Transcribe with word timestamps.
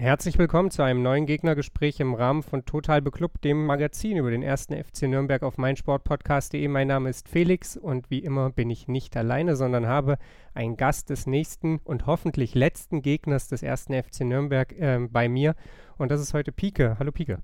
Herzlich 0.00 0.38
willkommen 0.38 0.70
zu 0.70 0.82
einem 0.82 1.02
neuen 1.02 1.26
Gegnergespräch 1.26 1.98
im 1.98 2.14
Rahmen 2.14 2.44
von 2.44 2.64
Total 2.64 3.02
Beklubbt, 3.02 3.42
dem 3.42 3.66
Magazin 3.66 4.16
über 4.16 4.30
den 4.30 4.44
ersten 4.44 4.72
FC 4.72 5.08
Nürnberg 5.08 5.42
auf 5.42 5.58
meinsportpodcast.de. 5.58 6.68
Mein 6.68 6.86
Name 6.86 7.10
ist 7.10 7.28
Felix 7.28 7.76
und 7.76 8.08
wie 8.08 8.20
immer 8.20 8.50
bin 8.50 8.70
ich 8.70 8.86
nicht 8.86 9.16
alleine, 9.16 9.56
sondern 9.56 9.88
habe 9.88 10.18
einen 10.54 10.76
Gast 10.76 11.10
des 11.10 11.26
nächsten 11.26 11.78
und 11.82 12.06
hoffentlich 12.06 12.54
letzten 12.54 13.02
Gegners 13.02 13.48
des 13.48 13.64
ersten 13.64 13.92
FC 13.92 14.20
Nürnberg 14.20 14.72
äh, 14.78 15.00
bei 15.10 15.28
mir. 15.28 15.56
Und 15.96 16.12
das 16.12 16.20
ist 16.20 16.32
heute 16.32 16.52
Pike. 16.52 16.94
Hallo 17.00 17.10
Pike. 17.10 17.40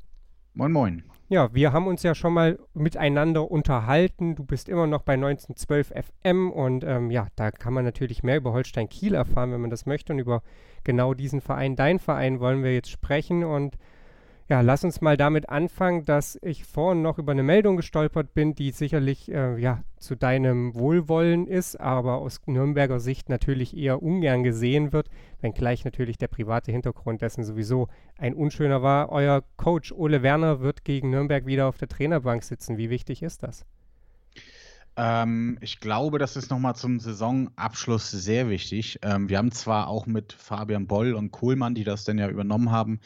Moin, 0.57 0.71
moin. 0.71 1.03
Ja, 1.29 1.53
wir 1.53 1.73
haben 1.73 1.89
uns 1.89 2.05
ja 2.05 2.15
schon 2.15 2.33
mal 2.33 2.61
miteinander 2.75 3.51
unterhalten. 3.51 4.37
Du 4.37 4.45
bist 4.45 4.69
immer 4.69 4.87
noch 4.87 5.03
bei 5.03 5.15
1912 5.15 5.93
FM 6.23 6.53
und 6.53 6.85
ähm, 6.85 7.11
ja, 7.11 7.27
da 7.35 7.51
kann 7.51 7.73
man 7.73 7.85
natürlich 7.85 8.23
mehr 8.23 8.37
über 8.37 8.53
Holstein 8.53 8.89
Kiel 8.89 9.15
erfahren, 9.15 9.51
wenn 9.51 9.61
man 9.61 9.71
das 9.71 9.85
möchte 9.85 10.13
und 10.13 10.21
über 10.21 10.43
genau 10.85 11.13
diesen 11.13 11.41
Verein, 11.41 11.75
dein 11.75 11.99
Verein, 11.99 12.39
wollen 12.39 12.63
wir 12.63 12.73
jetzt 12.73 12.91
sprechen 12.91 13.43
und 13.43 13.77
ja, 14.48 14.61
lass 14.61 14.84
uns 14.84 15.01
mal 15.01 15.16
damit 15.16 15.48
anfangen, 15.48 16.05
dass 16.05 16.39
ich 16.43 16.65
vorhin 16.65 17.01
noch 17.01 17.19
über 17.19 17.33
eine 17.33 17.43
Meldung 17.43 17.77
gestolpert 17.77 18.35
bin, 18.35 18.55
die 18.55 18.73
sicherlich 18.73 19.33
äh, 19.33 19.59
ja, 19.59 19.83
zu 19.98 20.16
deinem 20.16 20.75
Wohlwollen 20.75 21.47
ist, 21.47 21.80
aber 21.80 22.16
aus 22.19 22.41
Nürnberger 22.47 23.01
Sicht 23.01 23.30
natürlich 23.30 23.75
eher 23.75 24.02
ungern 24.02 24.43
gesehen 24.43 24.93
wird, 24.93 25.09
wenngleich 25.41 25.87
natürlich 25.87 26.19
der 26.19 26.29
private 26.29 26.73
Hintergrund 26.73 27.23
dessen 27.23 27.43
sowieso 27.43 27.88
ein 28.19 28.35
unschöner 28.35 28.83
war. 28.83 29.11
Euer 29.11 29.43
Coach 29.57 29.93
Ole 29.93 30.23
Werner 30.23 30.61
wird 30.61 30.85
gegen 30.85 31.09
Nürnberg 31.09 31.46
wieder 31.46 31.66
auf 31.66 31.79
der 31.79 31.88
Trainerbank 31.88 32.43
sitzen. 32.43 32.77
Wie 32.77 32.90
wichtig 32.90 33.23
ist 33.23 33.43
das? 33.43 33.65
Ähm, 34.96 35.59
ich 35.60 35.80
glaube, 35.80 36.18
das 36.18 36.37
ist 36.37 36.50
nochmal 36.50 36.76
zum 36.76 37.00
Saisonabschluss 37.00 38.10
sehr 38.10 38.48
wichtig. 38.48 38.98
Ähm, 39.02 39.28
wir 39.28 39.38
haben 39.38 39.50
zwar 39.50 39.88
auch 39.88 40.06
mit 40.06 40.32
Fabian 40.32 40.87
Boll 40.87 41.14
und 41.14 41.32
Kohlmann, 41.32 41.74
die 41.74 41.84
das 41.84 42.04
dann 42.04 42.18
ja 42.18 42.28
übernommen 42.28 42.70
haben, 42.70 43.00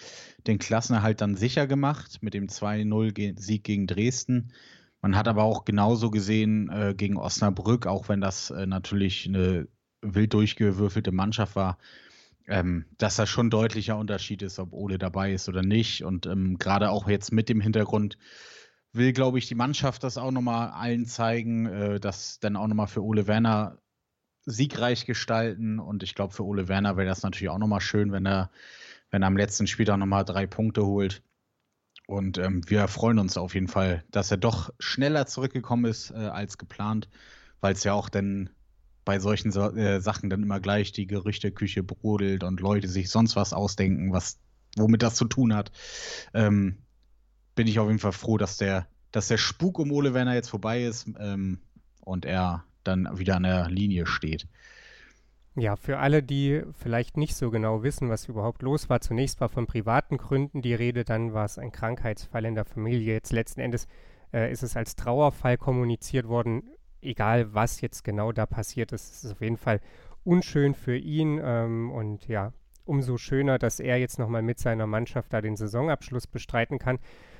den 0.47 0.59
Klassenerhalt 0.59 1.21
dann 1.21 1.35
sicher 1.35 1.67
gemacht 1.67 2.19
mit 2.21 2.35
dem 2.35 2.49
2-0-Sieg 2.49 3.65
gegen 3.65 3.87
Dresden. 3.87 4.53
Man 5.01 5.17
hat 5.17 5.29
aber 5.29 5.45
auch 5.45 5.65
genauso 5.65 6.11
gesehen 6.11 6.69
äh, 6.69 6.95
gegen 6.95 7.17
Osnabrück, 7.17 7.87
auch 7.87 8.09
wenn 8.09 8.21
das 8.21 8.51
äh, 8.51 8.67
natürlich 8.67 9.27
eine 9.27 9.69
wild 10.03 10.35
durchgewürfelte 10.35 11.13
Mannschaft 11.13 11.57
war, 11.57 11.79
ähm, 12.49 12.85
dass 12.99 13.17
da 13.17 13.27
schon 13.27 13.49
deutlicher 13.49 13.97
Unterschied 13.97 14.43
ist, 14.43 14.59
ob 14.59 14.73
Ole 14.73 14.99
dabei 14.99 15.33
ist 15.33 15.49
oder 15.49 15.63
nicht. 15.63 16.05
Und 16.05 16.27
ähm, 16.27 16.59
gerade 16.59 16.91
auch 16.91 17.09
jetzt 17.09 17.33
mit 17.33 17.49
dem 17.49 17.61
Hintergrund, 17.61 18.19
will, 18.93 19.13
glaube 19.13 19.39
ich, 19.39 19.47
die 19.47 19.55
Mannschaft 19.55 20.03
das 20.05 20.19
auch 20.19 20.31
nochmal 20.31 20.71
allen 20.71 21.07
zeigen, 21.07 21.67
äh, 21.67 22.01
das 22.01 22.41
dann 22.41 22.57
auch 22.57 22.67
nochmal 22.67 22.87
für 22.87 23.03
Ole 23.03 23.27
Werner 23.27 23.79
siegreich 24.45 25.07
gestalten. 25.07 25.79
Und 25.79 26.03
ich 26.03 26.15
glaube, 26.15 26.35
für 26.35 26.45
Ole 26.45 26.69
Werner 26.69 26.97
wäre 26.97 27.09
das 27.09 27.23
natürlich 27.23 27.51
auch 27.51 27.59
nochmal 27.59 27.81
schön, 27.81 28.13
wenn 28.13 28.27
er, 28.27 28.51
wenn 29.11 29.23
er 29.23 29.29
am 29.29 29.37
letzten 29.37 29.67
Spieltag 29.67 29.99
nochmal 29.99 30.25
drei 30.25 30.47
Punkte 30.47 30.85
holt. 30.85 31.23
Und 32.07 32.39
ähm, 32.39 32.63
wir 32.67 32.89
freuen 32.89 33.19
uns 33.19 33.37
auf 33.37 33.55
jeden 33.55 33.69
Fall, 33.69 34.03
dass 34.11 34.31
er 34.31 34.39
doch 34.39 34.71
schneller 34.79 35.27
zurückgekommen 35.27 35.85
ist 35.85 36.11
äh, 36.11 36.15
als 36.15 36.57
geplant, 36.57 37.11
weil 37.61 37.75
es 37.75 37.85
ja 37.85 37.93
auch 37.93 38.09
dann 38.09 38.49
bei 39.05 39.19
solchen 39.19 39.53
so 39.53 39.71
äh, 39.75 40.01
Sachen 40.01 40.31
dann 40.31 40.43
immer 40.43 40.61
gleich 40.61 40.93
die 40.93 41.07
Gerüchteküche 41.07 41.83
brodelt 41.83 42.45
und 42.45 42.61
Leute 42.61 42.89
sich 42.89 43.11
sonst 43.11 43.37
was 43.37 43.53
ausdenken, 43.53 44.13
was 44.13 44.39
womit 44.77 45.03
das 45.03 45.17
zu 45.17 45.27
tun 45.27 45.55
hat. 45.55 45.71
Ähm, 46.33 46.79
bin 47.59 47.67
ich 47.67 47.81
auf 47.81 47.89
jeden 47.89 47.99
Fall 47.99 48.13
froh, 48.13 48.39
dass 48.39 48.57
der, 48.57 48.87
dass 49.11 49.27
der 49.27 49.37
Spuk 49.37 49.81
um 49.81 49.91
Ole 49.91 50.15
Werner 50.15 50.35
jetzt 50.35 50.49
vorbei 50.49 50.85
ist 50.85 51.11
ähm, 51.19 51.59
und 52.03 52.25
er 52.25 52.63
dann 52.85 53.09
wieder 53.19 53.35
an 53.35 53.43
der 53.43 53.69
Linie 53.69 54.07
steht. 54.07 54.47
Ja, 55.57 55.75
für 55.75 55.99
alle, 55.99 56.23
die 56.23 56.63
vielleicht 56.73 57.17
nicht 57.17 57.35
so 57.35 57.51
genau 57.51 57.83
wissen, 57.83 58.11
was 58.11 58.29
überhaupt 58.29 58.63
los 58.63 58.89
war. 58.89 59.01
Zunächst 59.01 59.41
war 59.41 59.49
von 59.49 59.67
privaten 59.67 60.19
Gründen 60.19 60.63
die 60.63 60.73
Rede, 60.73 61.05
dann 61.05 61.33
war 61.33 61.47
es 61.47 61.59
ein 61.59 61.73
Krankheitsfall 61.73 62.45
in 62.45 62.55
der 62.55 62.65
Familie. 62.65 63.15
Jetzt 63.15 63.33
letzten 63.33 63.61
Endes 63.61 63.89
äh, 64.33 64.53
ist 64.53 64.63
es 64.63 64.77
als 64.77 64.95
Trauerfall 64.95 65.59
kommuniziert 65.59 66.29
worden. 66.29 66.63
Egal, 67.03 67.55
was 67.55 67.81
jetzt 67.81 68.05
genau 68.05 68.31
da 68.31 68.47
passiert 68.47 68.93
ist, 68.93 69.13
ist 69.13 69.25
es 69.25 69.33
auf 69.33 69.41
jeden 69.41 69.57
Fall 69.57 69.81
unschön 70.23 70.77
für 70.77 70.97
ihn. 70.97 71.41
Ähm, 71.43 71.91
und 71.91 72.29
ja, 72.29 72.53
umso 72.89 73.19
schöner, 73.19 73.59
dass 73.59 73.81
er 73.81 73.99
jetzt 73.99 74.19
nochmal 74.19 74.43
mit 74.43 74.59
seiner 74.59 74.87
Mannschaft 74.87 75.33
da 75.33 75.41
den 75.41 75.57
Saisonabschluss 75.57 76.27
bestreiten 76.27 76.79
kann. 76.79 76.99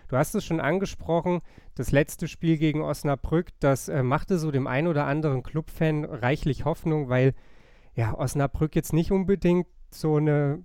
Du 0.09 0.17
hast 0.17 0.35
es 0.35 0.45
schon 0.45 0.61
angesprochen, 0.61 1.41
das 1.75 1.93
letzte 1.93 2.29
Spiel 2.29 2.57
gegen 2.57 2.81
Osnabrück, 2.81 3.49
das 3.61 3.89
äh, 3.89 4.03
machte 4.03 4.39
so 4.39 4.51
dem 4.51 4.67
einen 4.67 4.89
oder 4.89 5.05
anderen 5.05 5.43
Clubfan 5.43 6.05
reichlich 6.05 6.65
Hoffnung, 6.65 7.09
weil 7.09 7.35
ja 7.95 8.15
Osnabrück 8.17 8.75
jetzt 8.75 8.93
nicht 8.93 9.13
unbedingt 9.13 9.67
so 9.91 10.17
eine 10.17 10.65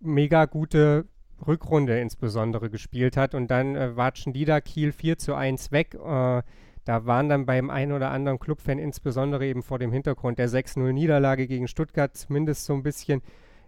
mega 0.00 0.46
gute 0.46 1.06
Rückrunde 1.46 2.00
insbesondere 2.00 2.70
gespielt 2.70 3.16
hat 3.16 3.34
und 3.34 3.50
dann 3.50 3.76
äh, 3.76 3.96
watschen 3.96 4.32
die 4.32 4.44
da 4.44 4.60
Kiel 4.60 4.92
4 4.92 5.18
zu 5.18 5.34
1 5.34 5.70
weg. 5.70 5.94
Äh, 5.94 6.42
da 6.84 7.04
waren 7.04 7.28
dann 7.28 7.44
beim 7.44 7.68
einen 7.68 7.92
oder 7.92 8.10
anderen 8.10 8.38
Clubfan 8.38 8.78
insbesondere 8.78 9.44
eben 9.44 9.62
vor 9.62 9.78
dem 9.78 9.92
Hintergrund 9.92 10.38
der 10.38 10.48
6-0 10.48 10.92
Niederlage 10.92 11.46
gegen 11.46 11.68
Stuttgart 11.68 12.16
zumindest 12.16 12.64
so 12.64 12.72
ein 12.72 12.82
bisschen 12.82 13.20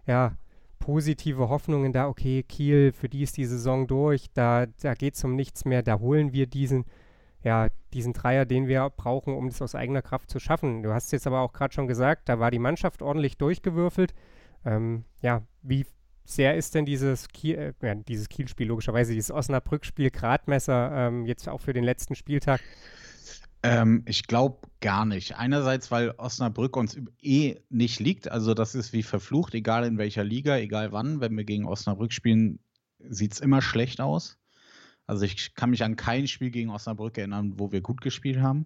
ja, 0.07 0.33
positive 0.81 1.47
Hoffnungen 1.47 1.93
da, 1.93 2.09
okay, 2.09 2.43
Kiel, 2.43 2.91
für 2.91 3.07
die 3.07 3.23
ist 3.23 3.37
die 3.37 3.45
Saison 3.45 3.87
durch, 3.87 4.25
da, 4.33 4.65
da 4.81 4.93
geht 4.93 5.15
es 5.15 5.23
um 5.23 5.35
nichts 5.35 5.63
mehr, 5.63 5.81
da 5.81 5.99
holen 5.99 6.33
wir 6.33 6.47
diesen, 6.47 6.83
ja, 7.43 7.67
diesen 7.93 8.11
Dreier, 8.11 8.45
den 8.45 8.67
wir 8.67 8.89
brauchen, 8.89 9.33
um 9.33 9.47
das 9.47 9.61
aus 9.61 9.75
eigener 9.75 10.01
Kraft 10.01 10.29
zu 10.29 10.39
schaffen. 10.39 10.83
Du 10.83 10.91
hast 10.93 11.13
jetzt 11.13 11.27
aber 11.27 11.39
auch 11.39 11.53
gerade 11.53 11.73
schon 11.73 11.87
gesagt, 11.87 12.27
da 12.27 12.39
war 12.39 12.51
die 12.51 12.59
Mannschaft 12.59 13.01
ordentlich 13.01 13.37
durchgewürfelt. 13.37 14.13
Ähm, 14.65 15.05
ja, 15.21 15.43
wie 15.61 15.85
sehr 16.25 16.55
ist 16.55 16.75
denn 16.75 16.85
dieses 16.85 17.29
Kiel, 17.29 17.73
äh, 17.81 17.95
dieses 18.07 18.27
Kiel-Spiel 18.29 18.67
logischerweise, 18.67 19.13
dieses 19.13 19.31
Osnabrück-Spiel 19.31 20.11
Gradmesser 20.11 20.91
ähm, 20.93 21.25
jetzt 21.25 21.47
auch 21.47 21.61
für 21.61 21.73
den 21.73 21.83
letzten 21.83 22.15
Spieltag? 22.15 22.61
Ähm, 23.63 24.03
ich 24.07 24.27
glaube 24.27 24.67
gar 24.79 25.05
nicht. 25.05 25.37
Einerseits, 25.37 25.91
weil 25.91 26.11
Osnabrück 26.17 26.75
uns 26.75 26.99
eh 27.21 27.59
nicht 27.69 27.99
liegt. 27.99 28.31
Also 28.31 28.53
das 28.53 28.75
ist 28.75 28.93
wie 28.93 29.03
verflucht, 29.03 29.53
egal 29.53 29.85
in 29.85 29.97
welcher 29.97 30.23
Liga, 30.23 30.57
egal 30.57 30.91
wann. 30.91 31.21
Wenn 31.21 31.37
wir 31.37 31.43
gegen 31.43 31.65
Osnabrück 31.65 32.11
spielen, 32.11 32.59
sieht 32.99 33.33
es 33.33 33.39
immer 33.39 33.61
schlecht 33.61 34.01
aus. 34.01 34.37
Also 35.05 35.25
ich 35.25 35.53
kann 35.55 35.71
mich 35.71 35.83
an 35.83 35.95
kein 35.95 36.27
Spiel 36.27 36.51
gegen 36.51 36.69
Osnabrück 36.69 37.17
erinnern, 37.17 37.53
wo 37.57 37.71
wir 37.71 37.81
gut 37.81 38.01
gespielt 38.01 38.39
haben. 38.39 38.65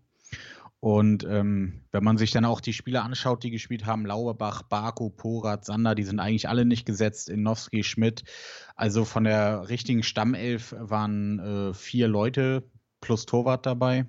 Und 0.79 1.23
ähm, 1.23 1.81
wenn 1.91 2.03
man 2.03 2.17
sich 2.17 2.31
dann 2.31 2.45
auch 2.45 2.61
die 2.61 2.73
Spieler 2.73 3.03
anschaut, 3.03 3.43
die 3.43 3.49
gespielt 3.49 3.85
haben, 3.85 4.05
Lauerbach, 4.05 4.61
Barko, 4.63 5.09
Porat, 5.09 5.65
Sander, 5.65 5.95
die 5.95 6.03
sind 6.03 6.19
eigentlich 6.19 6.47
alle 6.47 6.65
nicht 6.65 6.85
gesetzt, 6.85 7.29
Inowski, 7.29 7.83
Schmidt. 7.83 8.23
Also 8.75 9.03
von 9.03 9.23
der 9.23 9.67
richtigen 9.69 10.03
Stammelf 10.03 10.75
waren 10.77 11.39
äh, 11.39 11.73
vier 11.73 12.07
Leute 12.07 12.69
plus 13.01 13.25
Torwart 13.25 13.65
dabei. 13.65 14.05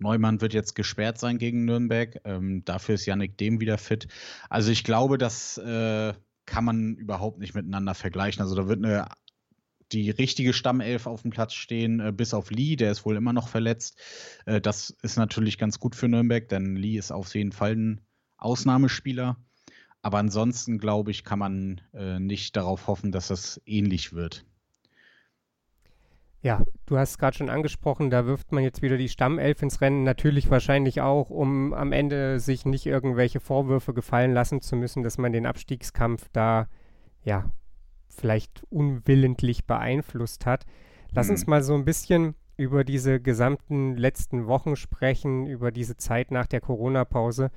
Neumann 0.00 0.40
wird 0.40 0.54
jetzt 0.54 0.74
gesperrt 0.74 1.18
sein 1.18 1.38
gegen 1.38 1.64
Nürnberg. 1.64 2.20
Ähm, 2.24 2.64
dafür 2.64 2.94
ist 2.96 3.06
Yannick 3.06 3.38
Dem 3.38 3.60
wieder 3.60 3.78
fit. 3.78 4.08
Also 4.48 4.70
ich 4.70 4.84
glaube, 4.84 5.18
das 5.18 5.58
äh, 5.58 6.14
kann 6.46 6.64
man 6.64 6.96
überhaupt 6.96 7.38
nicht 7.38 7.54
miteinander 7.54 7.94
vergleichen. 7.94 8.42
Also 8.42 8.54
da 8.54 8.68
wird 8.68 8.84
eine 8.84 9.08
die 9.92 10.10
richtige 10.10 10.52
Stammelf 10.52 11.06
auf 11.06 11.22
dem 11.22 11.30
Platz 11.30 11.54
stehen, 11.54 12.00
äh, 12.00 12.12
bis 12.12 12.34
auf 12.34 12.50
Lee, 12.50 12.76
der 12.76 12.92
ist 12.92 13.04
wohl 13.04 13.16
immer 13.16 13.32
noch 13.32 13.48
verletzt. 13.48 13.98
Äh, 14.46 14.60
das 14.60 14.90
ist 15.02 15.16
natürlich 15.16 15.58
ganz 15.58 15.80
gut 15.80 15.94
für 15.94 16.08
Nürnberg, 16.08 16.48
denn 16.48 16.76
Lee 16.76 16.96
ist 16.96 17.12
auf 17.12 17.34
jeden 17.34 17.52
Fall 17.52 17.76
ein 17.76 18.00
Ausnahmespieler. 18.36 19.36
Aber 20.02 20.18
ansonsten, 20.18 20.78
glaube 20.78 21.10
ich, 21.10 21.24
kann 21.24 21.38
man 21.38 21.80
äh, 21.92 22.18
nicht 22.18 22.56
darauf 22.56 22.86
hoffen, 22.86 23.12
dass 23.12 23.28
das 23.28 23.60
ähnlich 23.66 24.12
wird. 24.12 24.46
Ja, 26.42 26.62
du 26.86 26.96
hast 26.96 27.10
es 27.10 27.18
gerade 27.18 27.36
schon 27.36 27.50
angesprochen, 27.50 28.08
da 28.08 28.24
wirft 28.24 28.50
man 28.50 28.62
jetzt 28.62 28.80
wieder 28.80 28.96
die 28.96 29.10
Stammelf 29.10 29.60
ins 29.62 29.82
Rennen, 29.82 30.04
natürlich 30.04 30.50
wahrscheinlich 30.50 31.02
auch, 31.02 31.28
um 31.28 31.74
am 31.74 31.92
Ende 31.92 32.40
sich 32.40 32.64
nicht 32.64 32.86
irgendwelche 32.86 33.40
Vorwürfe 33.40 33.92
gefallen 33.92 34.32
lassen 34.32 34.62
zu 34.62 34.74
müssen, 34.76 35.02
dass 35.02 35.18
man 35.18 35.32
den 35.32 35.44
Abstiegskampf 35.44 36.28
da, 36.32 36.66
ja, 37.22 37.50
vielleicht 38.08 38.62
unwillentlich 38.70 39.66
beeinflusst 39.66 40.46
hat. 40.46 40.64
Lass 41.12 41.26
mhm. 41.26 41.32
uns 41.32 41.46
mal 41.46 41.62
so 41.62 41.74
ein 41.74 41.84
bisschen 41.84 42.34
über 42.56 42.84
diese 42.84 43.20
gesamten 43.20 43.96
letzten 43.96 44.46
Wochen 44.46 44.76
sprechen, 44.76 45.46
über 45.46 45.70
diese 45.70 45.96
Zeit 45.96 46.30
nach 46.30 46.46
der 46.46 46.60
Corona-Pause. 46.60 47.50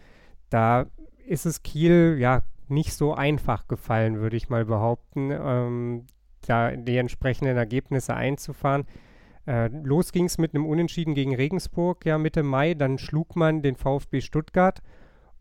Da 0.50 0.88
ist 1.26 1.46
es 1.46 1.64
Kiel 1.64 2.18
ja 2.20 2.44
nicht 2.68 2.94
so 2.94 3.14
einfach 3.14 3.68
gefallen, 3.68 4.20
würde 4.20 4.38
ich 4.38 4.50
mal 4.50 4.66
behaupten. 4.66 5.32
Ähm, 5.32 6.06
da 6.48 6.72
die 6.72 6.98
entsprechenden 6.98 7.58
Ergebnisse 7.58 8.16
einzufahren. 8.16 8.86
Äh, 9.46 9.68
los 9.68 10.12
ging 10.12 10.26
es 10.26 10.38
mit 10.38 10.54
einem 10.54 10.66
Unentschieden 10.66 11.16
gegen 11.16 11.36
Regensburg 11.36 12.06
ja 12.06 12.18
Mitte 12.18 12.44
Mai, 12.44 12.74
dann 12.76 12.98
schlug 12.98 13.36
man 13.36 13.62
den 13.62 13.76
VfB 13.76 14.22
Stuttgart 14.22 14.82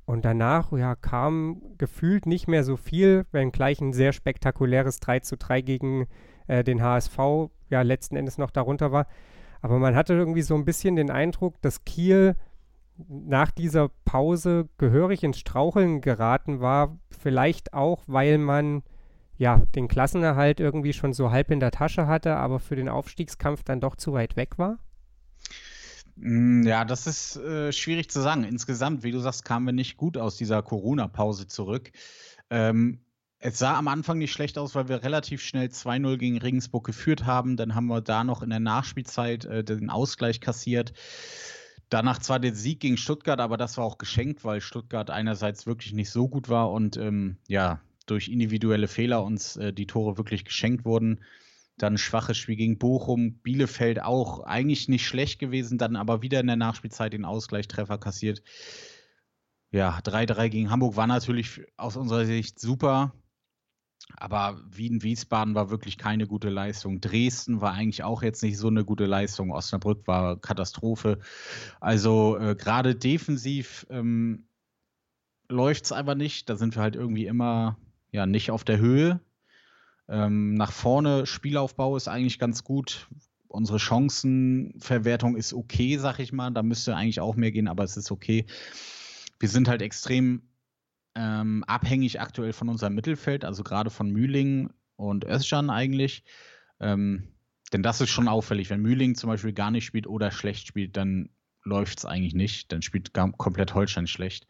Und 0.05 0.25
danach 0.25 0.73
ja, 0.73 0.97
kam 0.97 1.63
gefühlt 1.79 2.27
nicht 2.27 2.49
mehr 2.49 2.65
so 2.65 2.77
viel, 2.77 3.27
wenngleich 3.31 3.81
ein 3.81 3.93
sehr 3.93 4.13
spektakuläres 4.13 4.99
3 5.01 5.21
zu 5.21 5.37
3 5.37 5.61
gegen 5.61 6.07
äh, 6.49 6.65
den 6.65 6.83
HSV 6.83 7.19
ja 7.69 7.83
letzten 7.83 8.17
Endes 8.17 8.39
noch 8.39 8.51
darunter 8.51 8.91
war. 8.91 9.07
Aber 9.61 9.79
man 9.79 9.95
hatte 9.95 10.15
irgendwie 10.15 10.43
so 10.43 10.57
ein 10.57 10.65
bisschen 10.65 10.97
den 10.97 11.11
Eindruck, 11.11 11.61
dass 11.63 11.85
Kiel 11.85 12.35
nach 13.09 13.51
dieser 13.53 13.91
Pause 14.05 14.69
gehörig 14.77 15.23
ins 15.23 15.39
Straucheln 15.39 16.01
geraten 16.01 16.61
war. 16.61 16.99
Vielleicht 17.11 17.73
auch, 17.73 18.03
weil 18.07 18.39
man 18.39 18.83
ja 19.39 19.63
den 19.75 19.89
Klassenerhalt 19.89 20.61
irgendwie 20.61 20.93
schon 20.93 21.13
so 21.13 21.31
halb 21.31 21.51
in 21.51 21.61
der 21.61 21.71
Tasche 21.71 22.07
hatte, 22.07 22.37
aber 22.37 22.61
für 22.61 22.77
den 22.77 22.89
Aufstiegskampf 22.89 23.63
dann 23.65 23.81
doch 23.81 23.97
zu 23.97 24.13
weit 24.13 24.37
weg 24.37 24.59
war. 24.59 24.79
Mm, 26.17 26.63
ja, 26.63 26.85
das 26.85 27.07
ist 27.07 27.37
äh, 27.37 27.73
schwierig 27.73 28.11
zu 28.11 28.21
sagen. 28.21 28.45
Insgesamt, 28.45 29.03
wie 29.03 29.13
du 29.13 29.19
sagst, 29.19 29.45
kamen 29.45 29.67
wir 29.67 29.73
nicht 29.73 29.97
gut 29.97 30.19
aus 30.19 30.37
dieser 30.37 30.63
Corona-Pause 30.63 31.47
zurück. 31.47 31.91
Ähm, 32.51 33.01
es 33.39 33.59
sah 33.59 33.77
am 33.77 33.89
Anfang 33.89 34.19
nicht 34.19 34.33
schlecht 34.33 34.57
aus, 34.57 34.75
weil 34.75 34.89
wir 34.89 35.03
relativ 35.03 35.43
schnell 35.43 35.67
2-0 35.67 36.17
gegen 36.17 36.39
Regensburg 36.39 36.85
geführt 36.85 37.27
haben. 37.27 37.57
Dann 37.57 37.75
haben 37.75 37.89
wir 37.89 38.01
da 38.01 38.23
noch 38.23 38.43
in 38.43 38.51
der 38.51 38.61
Nachspielzeit 38.61 39.45
äh, 39.47 39.65
den 39.65 39.91
Ausgleich 39.91 40.41
kassiert. 40.41 40.93
Danach 41.89 42.21
zwar 42.21 42.39
den 42.39 42.55
Sieg 42.55 42.81
gegen 42.81 42.97
Stuttgart, 42.97 43.41
aber 43.41 43.57
das 43.57 43.77
war 43.77 43.85
auch 43.85 43.99
geschenkt, 43.99 44.45
weil 44.45 44.61
Stuttgart 44.61 45.11
einerseits 45.11 45.67
wirklich 45.67 45.93
nicht 45.93 46.11
so 46.11 46.29
gut 46.29 46.49
war 46.49 46.71
und 46.71 46.97
ähm, 46.97 47.37
ja, 47.49 47.81
durch 48.07 48.29
individuelle 48.29 48.89
Fehler 48.89 49.25
uns 49.25 49.57
äh, 49.57 49.73
die 49.73 49.87
Tore 49.87 50.19
wirklich 50.19 50.45
geschenkt 50.45 50.85
wurden. 50.85 51.23
Dann 51.79 51.99
schwaches 51.99 52.37
Spiel 52.37 52.57
gegen 52.57 52.79
Bochum, 52.79 53.39
Bielefeld 53.39 54.03
auch 54.03 54.41
eigentlich 54.41 54.89
nicht 54.89 55.07
schlecht 55.07 55.39
gewesen, 55.39 55.79
dann 55.79 55.97
aber 55.97 56.23
wieder 56.23 56.41
in 56.41 56.47
der 56.47 56.57
Nachspielzeit 56.57 57.13
den 57.13 57.25
Ausgleichstreffer 57.25 57.99
kassiert. 57.99 58.43
Ja, 59.71 59.99
3-3 60.01 60.49
gegen 60.51 60.71
Hamburg 60.71 60.97
war 60.97 61.07
natürlich 61.07 61.63
aus 61.79 61.97
unserer 61.97 62.27
Sicht 62.27 62.61
super. 62.61 63.15
Aber 64.17 64.61
Wien-Wiesbaden 64.69 65.55
war 65.55 65.71
wirklich 65.71 65.97
keine 65.97 66.27
gute 66.27 66.51
Leistung. 66.51 67.01
Dresden 67.01 67.61
war 67.61 67.73
eigentlich 67.73 68.05
auch 68.05 68.23
jetzt 68.23 68.43
nicht 68.43 68.59
so 68.59 68.69
eine 68.69 68.85
gute 68.85 69.07
Leistung. 69.07 69.51
Osnabrück 69.51 70.07
war 70.07 70.39
Katastrophe. 70.39 71.19
Also 71.81 72.37
äh, 72.37 72.55
gerade 72.55 72.95
defensiv 72.95 73.87
ähm, 73.91 74.47
läuft 75.49 75.85
es 75.87 75.93
einfach 75.93 76.15
nicht. 76.15 76.49
Da 76.49 76.57
sind 76.57 76.77
wir 76.77 76.83
halt 76.83 76.97
irgendwie 76.97 77.27
immer 77.27 77.79
ja 78.13 78.27
nicht 78.27 78.51
auf 78.51 78.63
der 78.63 78.79
Höhe. 78.79 79.21
Ähm, 80.09 80.55
nach 80.55 80.73
vorne 80.73 81.27
Spielaufbau 81.27 81.97
ist 81.97 82.09
eigentlich 82.09 82.39
ganz 82.39 82.65
gut. 82.65 83.09
Unsere 83.49 83.79
Chancenverwertung 83.79 85.37
ist 85.37 85.53
okay, 85.53 85.99
sag 85.99 86.19
ich 86.19 86.33
mal. 86.33 86.51
Da 86.51 86.63
müsste 86.63 86.97
eigentlich 86.97 87.21
auch 87.21 87.35
mehr 87.35 87.51
gehen, 87.51 87.69
aber 87.69 87.85
es 87.85 87.97
ist 87.97 88.11
okay. 88.11 88.47
Wir 89.41 89.49
sind 89.49 89.69
halt 89.69 89.83
extrem 89.83 90.43
ähm, 91.15 91.65
abhängig 91.67 92.21
aktuell 92.21 92.53
von 92.53 92.69
unserem 92.69 92.95
Mittelfeld, 92.95 93.45
also 93.45 93.63
gerade 93.63 93.91
von 93.91 94.11
Mühling 94.11 94.71
und 94.97 95.25
Özcan 95.25 95.71
eigentlich. 95.71 96.25
Ähm, 96.81 97.29
denn 97.73 97.83
das 97.83 98.01
ist 98.01 98.11
schon 98.11 98.29
auffällig. 98.29 98.71
Wenn 98.71 98.83
Mühling 98.83 99.15
zum 99.15 99.29
Beispiel 99.29 99.53
gar 99.53 99.71
nicht 99.71 99.85
spielt 99.85 100.07
oder 100.07 100.31
schlecht 100.31 100.67
spielt, 100.67 100.97
dann 100.97 101.31
läuft 101.65 101.99
es 101.99 102.05
eigentlich 102.05 102.35
nicht. 102.35 102.73
Dann 102.73 102.83
spielt 102.83 103.13
komplett 103.13 103.75
Holstein 103.75 104.07
schlecht. 104.07 104.47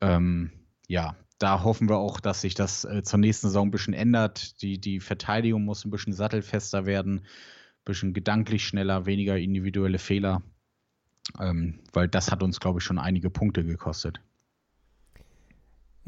Ähm, 0.00 0.50
ja, 0.86 1.16
da 1.38 1.62
hoffen 1.62 1.88
wir 1.88 1.98
auch, 1.98 2.20
dass 2.20 2.40
sich 2.40 2.54
das 2.54 2.84
äh, 2.84 3.02
zur 3.02 3.18
nächsten 3.18 3.48
Saison 3.48 3.68
ein 3.68 3.70
bisschen 3.70 3.94
ändert. 3.94 4.60
Die, 4.62 4.78
die 4.80 5.00
Verteidigung 5.00 5.64
muss 5.64 5.84
ein 5.84 5.90
bisschen 5.90 6.12
sattelfester 6.12 6.86
werden, 6.86 7.20
ein 7.20 7.84
bisschen 7.84 8.12
gedanklich 8.12 8.64
schneller, 8.64 9.06
weniger 9.06 9.38
individuelle 9.38 9.98
Fehler. 9.98 10.42
Ähm, 11.40 11.80
weil 11.92 12.08
das 12.08 12.30
hat 12.32 12.42
uns, 12.42 12.58
glaube 12.58 12.80
ich, 12.80 12.84
schon 12.84 12.98
einige 12.98 13.30
Punkte 13.30 13.64
gekostet. 13.64 14.20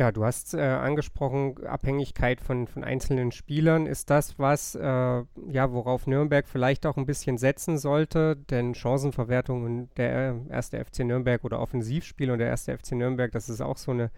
Ja, 0.00 0.12
du 0.12 0.24
hast 0.24 0.54
äh, 0.54 0.62
angesprochen, 0.62 1.66
Abhängigkeit 1.66 2.40
von, 2.40 2.66
von 2.66 2.84
einzelnen 2.84 3.32
Spielern. 3.32 3.84
Ist 3.84 4.08
das 4.08 4.38
was, 4.38 4.74
äh, 4.74 4.80
ja, 4.80 5.72
worauf 5.72 6.06
Nürnberg 6.06 6.48
vielleicht 6.48 6.86
auch 6.86 6.96
ein 6.96 7.04
bisschen 7.04 7.36
setzen 7.36 7.76
sollte? 7.76 8.34
Denn 8.34 8.74
Chancenverwertung 8.74 9.62
und 9.64 9.90
der 9.98 10.40
erste 10.48 10.82
FC 10.82 11.00
Nürnberg 11.00 11.44
oder 11.44 11.60
Offensivspiel 11.60 12.30
und 12.30 12.38
der 12.38 12.48
erste 12.48 12.76
FC 12.78 12.92
Nürnberg, 12.92 13.30
das 13.30 13.50
ist 13.50 13.60
auch 13.60 13.76
so 13.76 13.90
eine, 13.90 14.10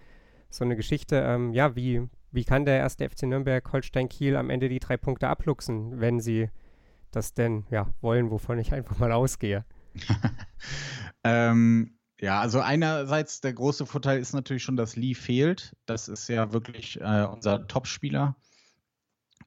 so 0.52 0.64
eine 0.64 0.76
Geschichte. 0.76 1.16
Ähm, 1.16 1.52
ja, 1.52 1.74
wie, 1.76 2.08
wie 2.30 2.44
kann 2.44 2.64
der 2.64 2.78
erste 2.78 3.08
FC 3.08 3.24
Nürnberg 3.24 3.72
Holstein 3.72 4.08
Kiel 4.08 4.36
am 4.36 4.50
Ende 4.50 4.68
die 4.68 4.80
drei 4.80 4.96
Punkte 4.96 5.28
abluchsen, 5.28 6.00
wenn 6.00 6.20
sie 6.20 6.50
das 7.10 7.34
denn 7.34 7.66
ja 7.70 7.88
wollen, 8.00 8.30
wovon 8.30 8.58
ich 8.58 8.72
einfach 8.72 8.98
mal 8.98 9.12
ausgehe? 9.12 9.64
ähm, 11.24 11.98
ja, 12.20 12.40
also 12.40 12.60
einerseits 12.60 13.40
der 13.40 13.52
große 13.52 13.84
Vorteil 13.84 14.20
ist 14.20 14.32
natürlich 14.32 14.62
schon, 14.62 14.76
dass 14.76 14.96
Lee 14.96 15.14
fehlt. 15.14 15.76
Das 15.86 16.08
ist 16.08 16.28
ja 16.28 16.52
wirklich 16.52 17.00
äh, 17.00 17.24
unser 17.24 17.66
Topspieler. 17.66 18.36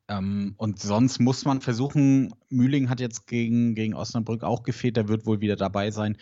Ähm, 0.08 0.54
und 0.58 0.80
sonst 0.80 1.20
muss 1.20 1.46
man 1.46 1.62
versuchen, 1.62 2.34
Mühling 2.50 2.90
hat 2.90 3.00
jetzt 3.00 3.26
gegen, 3.28 3.74
gegen 3.74 3.96
Osnabrück 3.96 4.44
auch 4.44 4.64
gefehlt, 4.64 4.98
der 4.98 5.08
wird 5.08 5.26
wohl 5.26 5.42
wieder 5.42 5.56
dabei 5.56 5.92
sein. 5.92 6.18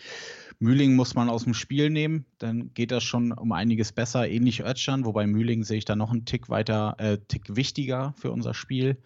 Mühling 0.58 0.94
muss 0.96 1.14
man 1.14 1.28
aus 1.28 1.44
dem 1.44 1.54
Spiel 1.54 1.90
nehmen, 1.90 2.24
dann 2.38 2.72
geht 2.72 2.90
das 2.90 3.04
schon 3.04 3.32
um 3.32 3.52
einiges 3.52 3.92
besser, 3.92 4.28
ähnlich 4.28 4.64
Özcan, 4.64 5.04
wobei 5.04 5.26
Mühling 5.26 5.64
sehe 5.64 5.78
ich 5.78 5.84
da 5.84 5.96
noch 5.96 6.12
einen 6.12 6.24
Tick 6.24 6.48
weiter, 6.48 6.94
äh, 6.98 7.18
Tick 7.28 7.56
wichtiger 7.56 8.14
für 8.16 8.30
unser 8.30 8.54
Spiel. 8.54 9.02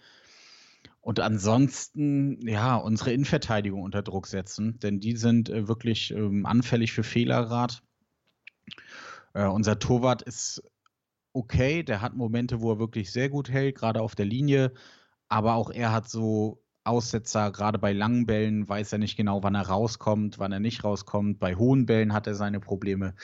Und 1.01 1.21
ansonsten, 1.21 2.47
ja, 2.47 2.77
unsere 2.77 3.13
Innenverteidigung 3.13 3.83
unter 3.83 4.03
Druck 4.03 4.27
setzen, 4.27 4.79
denn 4.81 5.01
die 5.01 5.17
sind 5.17 5.49
äh, 5.49 5.67
wirklich 5.67 6.11
ähm, 6.13 6.45
anfällig 6.45 6.93
für 6.93 7.03
Fehlerrat. 7.03 7.83
Äh, 9.33 9.47
unser 9.47 9.79
Torwart 9.79 10.23
ist 10.23 10.63
okay, 11.39 11.83
der 11.83 12.03
hat 12.03 12.15
Momente, 12.15 12.61
wo 12.61 12.73
er 12.73 12.79
wirklich 12.79 13.13
sehr 13.13 13.29
gut 13.29 13.51
hält, 13.51 13.77
gerade 13.77 14.03
auf 14.03 14.15
der 14.15 14.27
Linie, 14.27 14.73
aber 15.29 15.55
auch 15.55 15.71
er 15.71 15.93
hat 15.93 16.09
so 16.09 16.63
Aussetzer, 16.85 17.53
gerade 17.53 17.79
bei 17.79 17.93
langen 17.93 18.27
Bällen 18.27 18.69
weiß 18.69 18.93
er 18.93 18.99
nicht 18.99 19.17
genau, 19.17 19.43
wann 19.43 19.55
er 19.55 19.69
rauskommt, 19.69 20.39
wann 20.39 20.53
er 20.53 20.61
nicht 20.61 20.85
rauskommt. 20.85 21.39
Bei 21.39 21.55
hohen 21.55 21.87
Bällen 21.87 22.15
hat 22.15 22.27
er 22.27 22.35
seine 22.35 22.61
Probleme. 22.61 23.15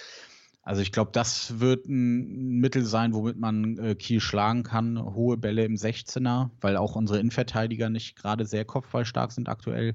Also 0.62 0.82
ich 0.82 0.92
glaube, 0.92 1.12
das 1.12 1.60
wird 1.60 1.86
ein 1.86 2.60
Mittel 2.60 2.84
sein, 2.84 3.14
womit 3.14 3.38
man 3.38 3.78
äh, 3.78 3.94
Kiel 3.94 4.20
schlagen 4.20 4.62
kann. 4.62 5.02
Hohe 5.02 5.36
Bälle 5.36 5.64
im 5.64 5.74
16er, 5.74 6.50
weil 6.60 6.76
auch 6.76 6.94
unsere 6.94 7.18
Innenverteidiger 7.20 7.90
nicht 7.90 8.16
gerade 8.16 8.46
sehr 8.46 8.64
kopfballstark 8.64 9.32
sind 9.32 9.48
aktuell. 9.48 9.94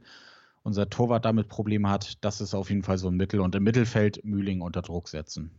Unser 0.64 0.90
Torwart 0.90 1.26
damit 1.26 1.48
Probleme 1.48 1.90
hat. 1.90 2.24
Das 2.24 2.42
ist 2.42 2.54
auf 2.54 2.70
jeden 2.70 2.84
Fall 2.84 2.98
so 2.98 3.08
ein 3.08 3.16
Mittel. 3.16 3.40
Und 3.40 3.56
im 3.56 3.64
Mittelfeld 3.64 4.24
Mühling 4.26 4.62
unter 4.62 4.82
Druck 4.82 5.10
setzen. 5.10 5.52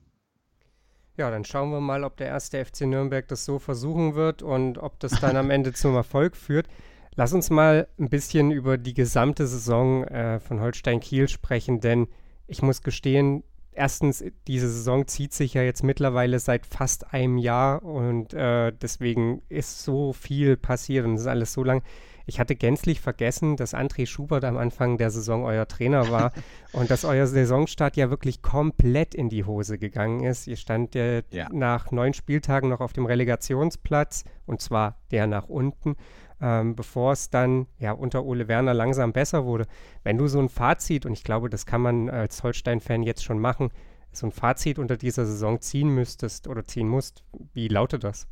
Ja, 1.20 1.30
dann 1.30 1.44
schauen 1.44 1.70
wir 1.70 1.82
mal, 1.82 2.02
ob 2.04 2.16
der 2.16 2.28
erste 2.28 2.64
FC 2.64 2.86
Nürnberg 2.86 3.28
das 3.28 3.44
so 3.44 3.58
versuchen 3.58 4.14
wird 4.14 4.42
und 4.42 4.78
ob 4.78 4.98
das 5.00 5.20
dann 5.20 5.36
am 5.36 5.50
Ende 5.50 5.74
zum 5.74 5.94
Erfolg 5.94 6.34
führt. 6.34 6.66
Lass 7.14 7.34
uns 7.34 7.50
mal 7.50 7.88
ein 7.98 8.08
bisschen 8.08 8.50
über 8.50 8.78
die 8.78 8.94
gesamte 8.94 9.46
Saison 9.46 10.04
äh, 10.04 10.40
von 10.40 10.62
Holstein 10.62 10.98
Kiel 10.98 11.28
sprechen, 11.28 11.82
denn 11.82 12.08
ich 12.46 12.62
muss 12.62 12.80
gestehen, 12.80 13.44
erstens, 13.72 14.24
diese 14.46 14.70
Saison 14.70 15.06
zieht 15.06 15.34
sich 15.34 15.52
ja 15.52 15.62
jetzt 15.62 15.84
mittlerweile 15.84 16.38
seit 16.38 16.64
fast 16.64 17.12
einem 17.12 17.36
Jahr 17.36 17.82
und 17.82 18.32
äh, 18.32 18.72
deswegen 18.72 19.42
ist 19.50 19.84
so 19.84 20.14
viel 20.14 20.56
passiert 20.56 21.04
und 21.04 21.16
es 21.16 21.20
ist 21.20 21.26
alles 21.26 21.52
so 21.52 21.62
lang. 21.62 21.82
Ich 22.30 22.38
hatte 22.38 22.54
gänzlich 22.54 23.00
vergessen, 23.00 23.56
dass 23.56 23.74
André 23.74 24.06
Schubert 24.06 24.44
am 24.44 24.56
Anfang 24.56 24.98
der 24.98 25.10
Saison 25.10 25.42
euer 25.44 25.66
Trainer 25.66 26.12
war 26.12 26.30
und 26.72 26.88
dass 26.88 27.04
euer 27.04 27.26
Saisonstart 27.26 27.96
ja 27.96 28.08
wirklich 28.08 28.40
komplett 28.40 29.16
in 29.16 29.28
die 29.28 29.42
Hose 29.42 29.78
gegangen 29.78 30.22
ist. 30.22 30.46
Ihr 30.46 30.54
stand 30.54 30.94
ja, 30.94 31.22
ja. 31.32 31.48
nach 31.50 31.90
neun 31.90 32.14
Spieltagen 32.14 32.68
noch 32.68 32.78
auf 32.78 32.92
dem 32.92 33.04
Relegationsplatz 33.04 34.22
und 34.46 34.60
zwar 34.60 35.00
der 35.10 35.26
nach 35.26 35.48
unten 35.48 35.96
ähm, 36.40 36.76
bevor 36.76 37.14
es 37.14 37.30
dann 37.30 37.66
ja 37.80 37.90
unter 37.90 38.24
Ole 38.24 38.46
Werner 38.46 38.74
langsam 38.74 39.12
besser 39.12 39.44
wurde. 39.44 39.66
Wenn 40.04 40.16
du 40.16 40.28
so 40.28 40.38
ein 40.38 40.48
Fazit, 40.48 41.06
und 41.06 41.14
ich 41.14 41.24
glaube, 41.24 41.50
das 41.50 41.66
kann 41.66 41.80
man 41.80 42.08
als 42.08 42.44
Holstein-Fan 42.44 43.02
jetzt 43.02 43.24
schon 43.24 43.40
machen, 43.40 43.70
so 44.12 44.28
ein 44.28 44.32
Fazit 44.32 44.78
unter 44.78 44.96
dieser 44.96 45.26
Saison 45.26 45.60
ziehen 45.60 45.88
müsstest 45.88 46.46
oder 46.46 46.64
ziehen 46.64 46.88
musst, 46.88 47.24
wie 47.52 47.66
lautet 47.66 48.04
das? 48.04 48.28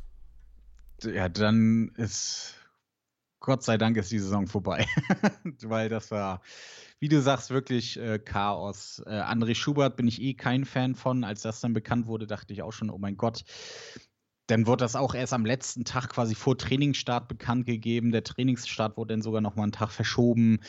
Ja, 1.03 1.27
dann 1.27 1.91
ist 1.97 2.58
Gott 3.39 3.63
sei 3.63 3.77
Dank 3.77 3.95
ist 3.97 4.11
die 4.11 4.19
Saison 4.19 4.47
vorbei, 4.47 4.85
weil 5.63 5.89
das 5.89 6.11
war, 6.11 6.41
wie 6.99 7.07
du 7.07 7.21
sagst, 7.21 7.49
wirklich 7.51 7.97
äh, 7.97 8.19
Chaos. 8.19 9.01
Äh, 9.05 9.21
André 9.21 9.55
Schubert 9.55 9.95
bin 9.95 10.07
ich 10.07 10.21
eh 10.21 10.33
kein 10.33 10.65
Fan 10.65 10.95
von. 10.95 11.23
Als 11.23 11.41
das 11.41 11.61
dann 11.61 11.73
bekannt 11.73 12.07
wurde, 12.07 12.27
dachte 12.27 12.51
ich 12.51 12.61
auch 12.61 12.73
schon, 12.73 12.89
oh 12.89 12.97
mein 12.97 13.15
Gott, 13.15 13.45
dann 14.47 14.67
wurde 14.67 14.83
das 14.83 14.95
auch 14.95 15.13
erst 15.13 15.33
am 15.33 15.45
letzten 15.45 15.85
Tag 15.85 16.09
quasi 16.09 16.35
vor 16.35 16.57
Trainingsstart 16.57 17.27
bekannt 17.27 17.65
gegeben. 17.65 18.11
Der 18.11 18.23
Trainingsstart 18.23 18.97
wurde 18.97 19.13
dann 19.13 19.21
sogar 19.21 19.41
noch 19.41 19.55
mal 19.55 19.63
einen 19.63 19.71
Tag 19.71 19.91
verschoben. 19.91 20.59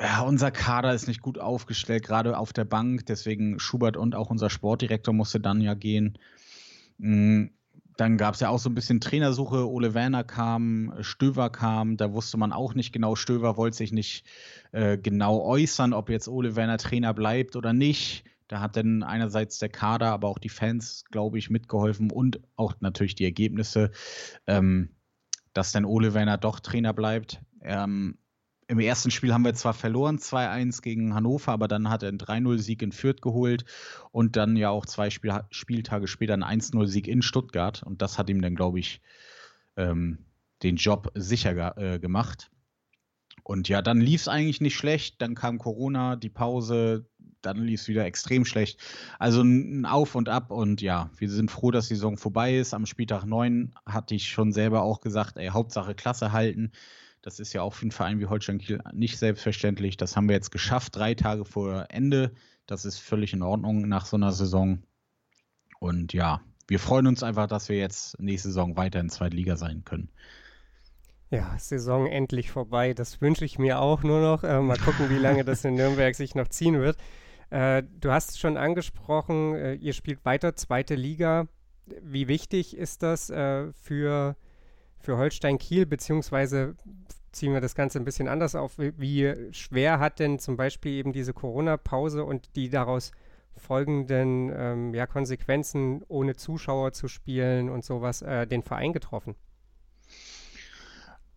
Ja, 0.00 0.20
unser 0.20 0.50
Kader 0.50 0.92
ist 0.92 1.08
nicht 1.08 1.22
gut 1.22 1.38
aufgestellt, 1.38 2.04
gerade 2.04 2.36
auf 2.36 2.52
der 2.52 2.64
Bank. 2.64 3.06
Deswegen 3.06 3.58
Schubert 3.58 3.96
und 3.96 4.14
auch 4.14 4.30
unser 4.30 4.50
Sportdirektor 4.50 5.14
musste 5.14 5.40
dann 5.40 5.60
ja 5.60 5.74
gehen. 5.74 6.18
Mm, 6.98 7.46
dann 7.98 8.16
gab 8.16 8.34
es 8.34 8.40
ja 8.40 8.48
auch 8.48 8.60
so 8.60 8.70
ein 8.70 8.76
bisschen 8.76 9.00
Trainersuche. 9.00 9.68
Ole 9.68 9.92
Werner 9.92 10.22
kam, 10.22 10.94
Stöver 11.00 11.50
kam. 11.50 11.96
Da 11.96 12.12
wusste 12.12 12.36
man 12.38 12.52
auch 12.52 12.74
nicht 12.74 12.92
genau. 12.92 13.16
Stöver 13.16 13.56
wollte 13.56 13.76
sich 13.76 13.90
nicht 13.90 14.24
äh, 14.70 14.96
genau 14.96 15.42
äußern, 15.42 15.92
ob 15.92 16.08
jetzt 16.08 16.28
Ole 16.28 16.54
Werner 16.54 16.78
Trainer 16.78 17.12
bleibt 17.12 17.56
oder 17.56 17.72
nicht. 17.72 18.24
Da 18.46 18.60
hat 18.60 18.76
dann 18.76 19.02
einerseits 19.02 19.58
der 19.58 19.68
Kader, 19.68 20.12
aber 20.12 20.28
auch 20.28 20.38
die 20.38 20.48
Fans, 20.48 21.06
glaube 21.10 21.38
ich, 21.38 21.50
mitgeholfen 21.50 22.12
und 22.12 22.40
auch 22.54 22.74
natürlich 22.78 23.16
die 23.16 23.24
Ergebnisse, 23.24 23.90
ähm, 24.46 24.90
dass 25.52 25.72
dann 25.72 25.84
Ole 25.84 26.14
Werner 26.14 26.38
doch 26.38 26.60
Trainer 26.60 26.92
bleibt. 26.92 27.40
Ähm, 27.62 28.16
Im 28.70 28.80
ersten 28.80 29.10
Spiel 29.10 29.32
haben 29.32 29.46
wir 29.46 29.54
zwar 29.54 29.72
verloren, 29.72 30.18
2-1 30.18 30.82
gegen 30.82 31.14
Hannover, 31.14 31.52
aber 31.52 31.68
dann 31.68 31.88
hat 31.88 32.02
er 32.02 32.10
einen 32.10 32.18
3-0-Sieg 32.18 32.82
in 32.82 32.92
Fürth 32.92 33.22
geholt 33.22 33.64
und 34.12 34.36
dann 34.36 34.56
ja 34.56 34.68
auch 34.68 34.84
zwei 34.84 35.08
Spiel 35.08 35.40
Spieltage 35.50 36.06
später 36.06 36.34
einen 36.34 36.44
1-0-Sieg 36.44 37.08
in 37.08 37.22
Stuttgart. 37.22 37.82
Und 37.82 38.02
das 38.02 38.18
hat 38.18 38.28
ihm 38.28 38.42
dann, 38.42 38.54
glaube 38.54 38.78
ich, 38.78 39.00
ähm, 39.76 40.18
den 40.62 40.76
Job 40.76 41.10
sicher 41.14 41.78
äh, 41.78 41.98
gemacht. 41.98 42.50
Und 43.42 43.70
ja, 43.70 43.80
dann 43.80 44.02
lief 44.02 44.20
es 44.20 44.28
eigentlich 44.28 44.60
nicht 44.60 44.76
schlecht. 44.76 45.22
Dann 45.22 45.34
kam 45.34 45.56
Corona, 45.56 46.16
die 46.16 46.28
Pause, 46.28 47.08
dann 47.40 47.64
lief 47.64 47.80
es 47.80 47.88
wieder 47.88 48.04
extrem 48.04 48.44
schlecht. 48.44 48.80
Also 49.18 49.40
ein 49.40 49.86
Auf 49.86 50.14
und 50.14 50.28
Ab. 50.28 50.50
Und 50.50 50.82
ja, 50.82 51.08
wir 51.16 51.30
sind 51.30 51.50
froh, 51.50 51.70
dass 51.70 51.88
die 51.88 51.94
Saison 51.94 52.18
vorbei 52.18 52.58
ist. 52.58 52.74
Am 52.74 52.84
Spieltag 52.84 53.24
9 53.24 53.72
hatte 53.86 54.14
ich 54.14 54.28
schon 54.28 54.52
selber 54.52 54.82
auch 54.82 55.00
gesagt, 55.00 55.38
ey, 55.38 55.48
Hauptsache 55.48 55.94
Klasse 55.94 56.32
halten. 56.32 56.72
Das 57.22 57.40
ist 57.40 57.52
ja 57.52 57.62
auch 57.62 57.74
für 57.74 57.82
einen 57.82 57.90
Verein 57.90 58.20
wie 58.20 58.26
Holstein 58.26 58.58
Kiel 58.58 58.80
nicht 58.92 59.18
selbstverständlich. 59.18 59.96
Das 59.96 60.16
haben 60.16 60.28
wir 60.28 60.34
jetzt 60.34 60.50
geschafft, 60.50 60.96
drei 60.96 61.14
Tage 61.14 61.44
vor 61.44 61.86
Ende. 61.88 62.32
Das 62.66 62.84
ist 62.84 62.98
völlig 62.98 63.32
in 63.32 63.42
Ordnung 63.42 63.88
nach 63.88 64.06
so 64.06 64.16
einer 64.16 64.32
Saison. 64.32 64.82
Und 65.80 66.12
ja, 66.12 66.40
wir 66.68 66.78
freuen 66.78 67.06
uns 67.06 67.22
einfach, 67.22 67.46
dass 67.46 67.68
wir 67.68 67.78
jetzt 67.78 68.20
nächste 68.20 68.48
Saison 68.48 68.76
weiter 68.76 69.00
in 69.00 69.08
zweiter 69.08 69.36
Liga 69.36 69.56
sein 69.56 69.84
können. 69.84 70.10
Ja, 71.30 71.58
Saison 71.58 72.06
endlich 72.06 72.50
vorbei. 72.50 72.94
Das 72.94 73.20
wünsche 73.20 73.44
ich 73.44 73.58
mir 73.58 73.80
auch 73.80 74.02
nur 74.02 74.20
noch. 74.20 74.44
Äh, 74.44 74.60
mal 74.60 74.78
gucken, 74.78 75.10
wie 75.10 75.18
lange 75.18 75.44
das 75.44 75.64
in 75.64 75.74
Nürnberg 75.74 76.14
sich 76.14 76.34
noch 76.34 76.48
ziehen 76.48 76.78
wird. 76.80 76.96
Äh, 77.50 77.82
du 78.00 78.10
hast 78.10 78.30
es 78.30 78.38
schon 78.38 78.56
angesprochen, 78.56 79.54
äh, 79.54 79.74
ihr 79.74 79.92
spielt 79.92 80.24
weiter 80.24 80.54
zweite 80.56 80.94
Liga. 80.94 81.48
Wie 82.02 82.28
wichtig 82.28 82.76
ist 82.76 83.02
das 83.02 83.30
äh, 83.30 83.72
für, 83.72 84.36
für 85.00 85.16
Holstein 85.16 85.58
Kiel, 85.58 85.86
beziehungsweise 85.86 86.76
ziehen 87.32 87.52
wir 87.52 87.60
das 87.60 87.74
Ganze 87.74 87.98
ein 87.98 88.04
bisschen 88.04 88.28
anders 88.28 88.54
auf. 88.54 88.78
Wie 88.78 89.34
schwer 89.52 89.98
hat 89.98 90.18
denn 90.18 90.38
zum 90.38 90.56
Beispiel 90.56 90.92
eben 90.92 91.12
diese 91.12 91.32
Corona-Pause 91.32 92.24
und 92.24 92.56
die 92.56 92.68
daraus 92.68 93.12
folgenden 93.56 94.52
ähm, 94.54 94.94
ja, 94.94 95.06
Konsequenzen, 95.06 96.02
ohne 96.08 96.36
Zuschauer 96.36 96.92
zu 96.92 97.08
spielen 97.08 97.68
und 97.68 97.84
sowas, 97.84 98.22
äh, 98.22 98.46
den 98.46 98.62
Verein 98.62 98.92
getroffen? 98.92 99.34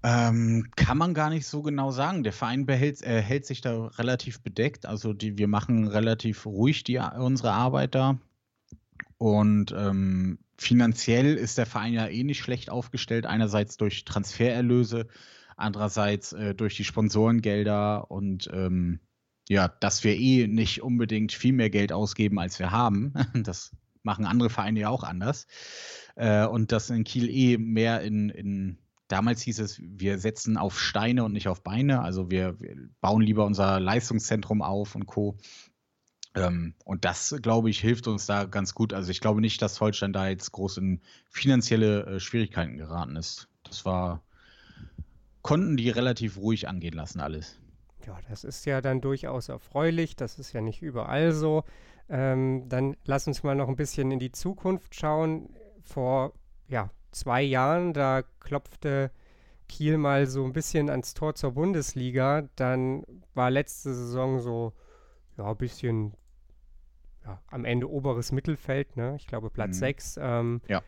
Ähm, 0.04 0.68
kann 0.76 0.98
man 0.98 1.14
gar 1.14 1.30
nicht 1.30 1.46
so 1.46 1.62
genau 1.62 1.92
sagen. 1.92 2.24
Der 2.24 2.34
Verein 2.34 2.66
behält, 2.66 3.04
äh, 3.04 3.22
hält 3.22 3.46
sich 3.46 3.62
da 3.62 3.88
relativ 3.88 4.42
bedeckt. 4.42 4.86
Also 4.86 5.14
die, 5.14 5.38
wir 5.38 5.48
machen 5.48 5.88
relativ 5.88 6.46
ruhig 6.46 6.84
die, 6.84 6.98
unsere 6.98 7.52
Arbeit 7.52 7.94
da. 7.94 8.18
Und 9.18 9.76
ähm, 9.78 10.40
finanziell 10.62 11.36
ist 11.36 11.58
der 11.58 11.66
Verein 11.66 11.94
ja 11.94 12.08
eh 12.08 12.24
nicht 12.24 12.40
schlecht 12.40 12.70
aufgestellt. 12.70 13.26
Einerseits 13.26 13.78
durch 13.78 14.06
Transfererlöse, 14.06 15.08
andererseits 15.58 16.34
äh, 16.34 16.54
durch 16.54 16.76
die 16.76 16.84
Sponsorengelder 16.84 18.12
und 18.12 18.48
ähm, 18.54 19.00
ja, 19.50 19.68
dass 19.68 20.04
wir 20.04 20.16
eh 20.16 20.48
nicht 20.48 20.84
unbedingt 20.84 21.32
viel 21.32 21.54
mehr 21.54 21.72
Geld 21.72 21.92
ausgeben, 21.92 22.40
als 22.40 22.60
wir 22.60 22.72
haben. 22.72 23.14
Das 23.44 23.76
machen 24.04 24.26
andere 24.26 24.50
Vereine 24.50 24.80
ja 24.82 24.90
auch 24.90 25.04
anders. 25.04 25.48
Äh, 26.16 26.46
und 26.46 26.72
dass 26.72 26.90
in 26.92 27.04
Kiel 27.04 27.30
eh 27.30 27.58
mehr 27.58 28.02
in, 28.02 28.30
in 28.30 28.78
Damals 29.08 29.42
hieß 29.42 29.60
es, 29.60 29.82
wir 29.84 30.20
setzen 30.20 30.56
auf 30.56 30.80
Steine 30.80 31.26
und 31.26 31.34
nicht 31.34 31.50
auf 31.50 31.64
Beine. 31.64 32.02
Also 32.02 32.32
wir, 32.32 32.58
wir 32.62 32.78
bauen 33.02 33.22
lieber 33.22 33.46
unser 33.46 33.78
Leistungszentrum 33.78 34.62
auf 34.62 34.96
und 34.96 35.06
Co. 35.06 35.36
Ähm, 36.34 36.74
und 36.86 37.04
das, 37.04 37.36
glaube 37.42 37.70
ich, 37.70 37.80
hilft 37.80 38.08
uns 38.08 38.26
da 38.26 38.46
ganz 38.46 38.74
gut. 38.74 38.94
Also 38.94 39.12
ich 39.12 39.20
glaube 39.20 39.42
nicht, 39.42 39.62
dass 39.62 39.82
Holstein 39.82 40.14
da 40.14 40.28
jetzt 40.28 40.52
groß 40.52 40.78
in 40.78 41.02
finanzielle 41.30 42.06
äh, 42.06 42.20
Schwierigkeiten 42.20 42.78
geraten 42.78 43.16
ist. 43.16 43.50
Das 43.64 43.86
war, 43.86 44.22
konnten 45.42 45.76
die 45.76 45.90
relativ 45.90 46.38
ruhig 46.38 46.68
angehen 46.68 46.94
lassen, 46.94 47.20
alles. 47.20 47.60
Ja, 48.06 48.18
das 48.30 48.44
ist 48.44 48.66
ja 48.66 48.82
dann 48.82 49.02
durchaus 49.02 49.50
erfreulich. 49.50 50.16
Das 50.16 50.40
ist 50.40 50.54
ja 50.54 50.62
nicht 50.62 50.82
überall 50.82 51.34
so. 51.34 51.64
Ähm, 52.10 52.68
dann 52.68 52.96
lass 53.06 53.28
uns 53.28 53.44
mal 53.44 53.56
noch 53.56 53.68
ein 53.68 53.76
bisschen 53.76 54.12
in 54.12 54.20
die 54.20 54.32
Zukunft 54.32 54.96
schauen. 54.96 55.50
Vor 55.84 56.34
ja, 56.68 56.90
zwei 57.12 57.42
Jahren, 57.42 57.94
da 57.94 58.24
klopfte 58.40 59.12
Kiel 59.68 59.98
mal 59.98 60.28
so 60.28 60.44
ein 60.44 60.54
bisschen 60.54 60.90
ans 60.90 61.14
Tor 61.14 61.36
zur 61.36 61.52
Bundesliga. 61.52 62.48
Dann 62.56 63.06
war 63.34 63.52
letzte 63.52 63.94
Saison 63.94 64.40
so, 64.40 64.74
ja, 65.38 65.50
ein 65.50 65.58
bisschen 65.58 66.14
ja, 67.26 67.42
am 67.48 67.66
Ende 67.66 67.90
oberes 67.90 68.32
Mittelfeld, 68.32 68.98
ne? 68.98 69.16
Ich 69.18 69.28
glaube 69.28 69.50
Platz 69.50 69.76
mhm. 69.76 69.80
6. 69.80 70.20
Ähm, 70.22 70.62
ja. 70.68 70.82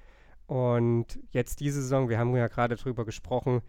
Und 0.48 1.20
jetzt 1.32 1.60
diese 1.60 1.82
Saison, 1.82 2.10
wir 2.10 2.20
haben 2.20 2.36
ja 2.36 2.48
gerade 2.48 2.76
drüber 2.76 3.06
gesprochen, 3.06 3.62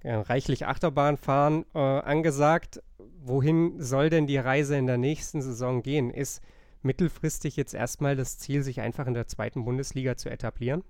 äh, 0.00 0.14
reichlich 0.14 0.66
Achterbahnfahren 0.66 1.64
äh, 1.74 1.78
angesagt. 1.78 2.82
Wohin 3.18 3.80
soll 3.80 4.10
denn 4.10 4.26
die 4.26 4.36
Reise 4.36 4.76
in 4.76 4.86
der 4.86 4.98
nächsten 4.98 5.42
Saison 5.42 5.82
gehen? 5.82 6.10
Ist 6.10 6.42
mittelfristig 6.82 7.56
jetzt 7.56 7.74
erstmal 7.74 8.16
das 8.16 8.38
Ziel, 8.38 8.62
sich 8.62 8.80
einfach 8.80 9.06
in 9.06 9.14
der 9.14 9.26
zweiten 9.26 9.64
Bundesliga 9.64 10.16
zu 10.16 10.30
etablieren? 10.30 10.84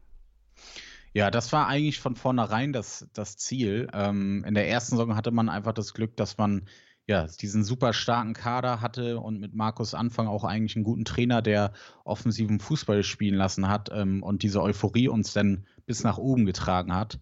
Ja, 1.12 1.30
das 1.30 1.52
war 1.52 1.66
eigentlich 1.66 2.00
von 2.00 2.14
vornherein 2.14 2.73
das, 2.73 3.09
das 3.14 3.37
Ziel. 3.37 3.88
Ähm, 3.95 4.45
in 4.47 4.54
der 4.54 4.68
ersten 4.68 4.97
Saison 4.97 5.16
hatte 5.16 5.30
man 5.30 5.49
einfach 5.49 5.73
das 5.73 5.95
Glück, 5.95 6.16
dass 6.16 6.37
man 6.37 6.66
ja, 7.07 7.27
diesen 7.27 7.63
super 7.63 7.93
starken 7.93 8.35
Kader 8.35 8.81
hatte 8.81 9.21
und 9.21 9.39
mit 9.39 9.55
Markus 9.55 9.95
Anfang 9.95 10.27
auch 10.27 10.43
eigentlich 10.43 10.75
einen 10.75 10.85
guten 10.85 11.05
Trainer, 11.05 11.41
der 11.41 11.73
offensiven 12.05 12.59
Fußball 12.59 13.05
spielen 13.05 13.37
lassen 13.37 13.69
hat 13.69 13.91
ähm, 13.93 14.25
und 14.25 14.43
diese 14.43 14.61
Euphorie 14.61 15.09
uns 15.09 15.33
dann 15.33 15.67
bis 15.87 16.03
nach 16.03 16.19
oben 16.19 16.47
getragen 16.47 16.95
hat. 16.95 17.21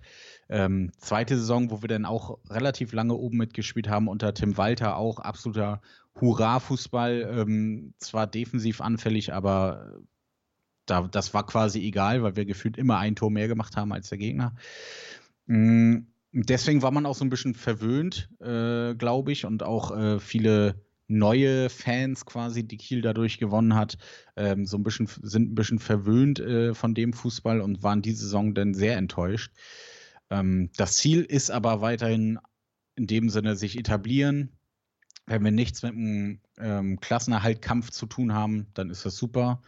Ähm, 0.49 0.91
zweite 0.99 1.37
Saison, 1.37 1.71
wo 1.71 1.83
wir 1.83 1.89
dann 1.89 2.07
auch 2.07 2.39
relativ 2.49 2.93
lange 2.95 3.15
oben 3.15 3.37
mitgespielt 3.37 3.89
haben, 3.89 4.09
unter 4.09 4.33
Tim 4.33 4.57
Walter 4.57 4.97
auch 4.97 5.19
absoluter 5.19 5.83
Hurra-Fußball, 6.19 7.37
ähm, 7.41 7.93
zwar 7.99 8.27
defensiv 8.27 8.81
anfällig, 8.81 9.35
aber 9.35 10.01
da, 10.87 11.03
das 11.03 11.35
war 11.35 11.45
quasi 11.45 11.81
egal, 11.81 12.23
weil 12.23 12.37
wir 12.37 12.47
gefühlt 12.47 12.79
immer 12.79 12.99
ein 12.99 13.17
Tor 13.17 13.31
mehr 13.31 13.49
gemacht 13.49 13.77
haben 13.77 13.93
als 13.93 14.09
der 14.09 14.19
Gegner. 14.19 14.55
Mhm. 15.47 16.07
Deswegen 16.37 16.83
war 16.83 16.91
man 16.91 17.07
auch 17.07 17.15
so 17.15 17.25
ein 17.25 17.31
bisschen 17.31 17.55
verwöhnt, 17.55 18.29
äh, 18.41 18.95
glaube 18.97 19.31
ich, 19.31 19.45
und 19.45 19.63
auch 19.63 19.97
äh, 19.97 20.19
viele 20.19 20.83
neue 21.07 21.71
Fans 21.71 22.27
quasi, 22.27 22.67
die 22.67 22.77
Kiel 22.77 23.03
dadurch 23.03 23.39
gewonnen 23.39 23.77
hat, 23.77 23.99
ähm, 24.35 24.67
so 24.67 24.77
ein 24.77 24.83
bisschen 24.83 25.07
sind 25.07 25.53
ein 25.53 25.55
bisschen 25.55 25.79
verwöhnt 25.79 26.41
äh, 26.41 26.75
von 26.75 26.95
dem 26.95 27.13
Fußball 27.13 27.61
und 27.61 27.85
waren 27.85 28.03
diese 28.03 28.25
Saison 28.25 28.53
dann 28.53 28.75
sehr 28.75 28.97
enttäuscht. 28.97 29.53
Ähm, 30.29 30.71
das 30.77 30.97
Ziel 30.97 31.23
ist 31.23 31.51
aber 31.51 31.81
weiterhin 31.81 32.41
in 32.97 33.07
dem 33.07 33.29
Sinne 33.29 33.55
sich 33.55 33.79
etablieren. 33.79 34.57
Wenn 35.27 35.45
wir 35.45 35.53
nichts 35.53 35.83
mit 35.85 35.93
einem 35.93 36.41
ähm, 36.59 36.99
Klassenerhaltkampf 36.99 37.91
zu 37.91 38.07
tun 38.07 38.33
haben, 38.35 38.67
dann 38.75 38.91
ist 38.91 39.07
das 39.07 39.17
super. 39.17 39.63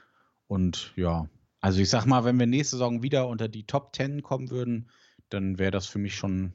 Und 0.49 0.93
ja, 0.97 1.29
also 1.61 1.81
ich 1.81 1.91
sag 1.91 2.07
mal, 2.07 2.25
wenn 2.25 2.41
wir 2.41 2.47
nächste 2.47 2.77
Saison 2.77 3.03
wieder 3.03 3.29
unter 3.29 3.47
die 3.47 3.67
Top 3.67 3.95
10 3.95 4.23
kommen 4.23 4.51
würden, 4.51 4.89
dann 5.29 5.59
wäre 5.59 5.71
das 5.71 5.87
für 5.87 5.99
mich 5.99 6.17
schon, 6.17 6.53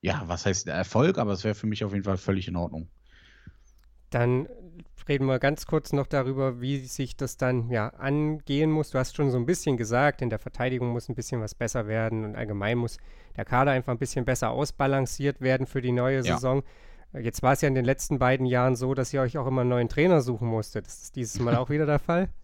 ja, 0.00 0.22
was 0.26 0.46
heißt 0.46 0.68
Erfolg, 0.68 1.18
aber 1.18 1.32
es 1.32 1.44
wäre 1.44 1.54
für 1.54 1.66
mich 1.66 1.84
auf 1.84 1.92
jeden 1.92 2.04
Fall 2.04 2.16
völlig 2.16 2.48
in 2.48 2.56
Ordnung. 2.56 2.88
Dann 4.10 4.48
reden 5.08 5.26
wir 5.26 5.38
ganz 5.38 5.66
kurz 5.66 5.92
noch 5.92 6.06
darüber, 6.06 6.60
wie 6.60 6.78
sich 6.80 7.16
das 7.16 7.36
dann 7.36 7.70
ja 7.70 7.88
angehen 7.88 8.70
muss. 8.70 8.90
Du 8.90 8.98
hast 8.98 9.16
schon 9.16 9.30
so 9.30 9.38
ein 9.38 9.46
bisschen 9.46 9.76
gesagt, 9.76 10.22
in 10.22 10.30
der 10.30 10.38
Verteidigung 10.38 10.90
muss 10.90 11.08
ein 11.08 11.14
bisschen 11.14 11.40
was 11.40 11.54
besser 11.54 11.86
werden 11.86 12.24
und 12.24 12.36
allgemein 12.36 12.78
muss 12.78 12.98
der 13.36 13.44
Kader 13.44 13.70
einfach 13.72 13.92
ein 13.92 13.98
bisschen 13.98 14.24
besser 14.24 14.50
ausbalanciert 14.50 15.40
werden 15.40 15.66
für 15.66 15.80
die 15.80 15.92
neue 15.92 16.22
Saison. 16.22 16.62
Ja. 17.12 17.20
Jetzt 17.20 17.42
war 17.42 17.54
es 17.54 17.62
ja 17.62 17.68
in 17.68 17.74
den 17.74 17.86
letzten 17.86 18.18
beiden 18.18 18.46
Jahren 18.46 18.76
so, 18.76 18.94
dass 18.94 19.12
ihr 19.14 19.22
euch 19.22 19.38
auch 19.38 19.46
immer 19.46 19.62
einen 19.62 19.70
neuen 19.70 19.88
Trainer 19.88 20.20
suchen 20.20 20.48
musstet. 20.48 20.86
Das 20.86 21.02
ist 21.02 21.16
dieses 21.16 21.40
Mal 21.40 21.56
auch 21.56 21.70
wieder 21.70 21.86
der 21.86 21.98
Fall? 21.98 22.28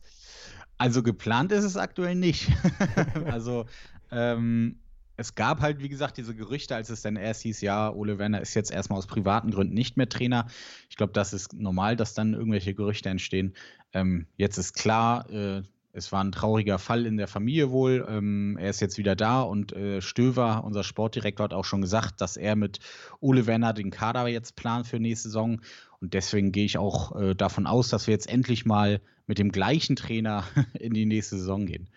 Also 0.76 1.05
geplant 1.05 1.53
ist 1.53 1.62
es 1.62 1.76
aktuell 1.76 2.17
nicht. 2.17 2.50
also 3.31 3.64
ähm, 4.11 4.81
es 5.16 5.35
gab 5.35 5.61
halt, 5.61 5.80
wie 5.80 5.88
gesagt, 5.88 6.16
diese 6.16 6.35
Gerüchte, 6.35 6.75
als 6.75 6.90
es 6.90 7.02
dann 7.02 7.16
erst 7.16 7.42
hieß, 7.42 7.61
ja, 7.61 7.90
Ole 7.92 8.18
Werner 8.18 8.40
ist 8.40 8.54
jetzt 8.54 8.73
erstmal 8.73 8.99
aus 8.99 9.06
privaten 9.06 9.50
Gründen 9.50 9.75
nicht 9.75 9.97
mehr 9.97 10.09
Trainer. 10.09 10.47
Ich 10.90 10.97
glaube, 10.97 11.12
das 11.12 11.33
ist 11.33 11.52
normal, 11.52 11.97
dass 11.97 12.14
dann 12.14 12.35
irgendwelche 12.35 12.75
Gerüchte 12.75 13.09
entstehen. 13.09 13.54
Ähm, 13.92 14.26
jetzt 14.37 14.59
ist 14.59 14.75
klar, 14.75 15.30
äh, 15.30 15.62
es 15.92 16.11
war 16.11 16.25
ein 16.25 16.33
trauriger 16.33 16.80
Fall 16.80 17.06
in 17.06 17.16
der 17.16 17.28
Familie 17.28 17.71
wohl. 17.71 18.04
Ähm, 18.09 18.59
er 18.61 18.71
ist 18.71 18.80
jetzt 18.80 18.99
wieder 18.99 19.14
da 19.14 19.42
und 19.42 19.73
äh, 19.73 20.02
Stöver, 20.02 20.64
unser 20.64 20.83
Sportdirektor, 20.83 21.44
hat 21.44 21.54
auch 21.54 21.64
schon 21.64 21.83
gesagt, 21.83 22.21
dass 22.21 22.37
er 22.37 22.56
mit 22.56 22.80
Ole 23.21 23.47
Werner 23.47 23.73
den 23.73 23.92
Kader 23.92 24.26
jetzt 24.26 24.56
plant 24.56 24.88
für 24.88 24.99
nächste 24.99 25.28
Saison. 25.28 25.61
Und 26.00 26.14
deswegen 26.14 26.50
gehe 26.50 26.64
ich 26.64 26.78
auch 26.78 27.14
äh, 27.14 27.35
davon 27.35 27.68
aus, 27.68 27.88
dass 27.88 28.09
wir 28.09 28.12
jetzt 28.12 28.28
endlich 28.28 28.66
mal 28.66 29.00
mit 29.28 29.38
dem 29.38 29.52
gleichen 29.52 29.94
Trainer 29.94 30.44
in 30.75 30.92
die 30.92 31.06
nächste 31.06 31.38
Saison 31.38 31.64
gehen. 31.66 31.88